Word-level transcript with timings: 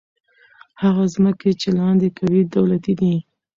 هغه 0.81 1.03
ځمکې 1.13 1.51
چې 1.61 1.69
لاندې 1.79 2.09
کوي، 2.17 2.41
دولتي 2.55 2.93
دي. 2.99 3.15